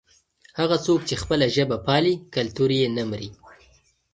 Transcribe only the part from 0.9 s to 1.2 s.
چې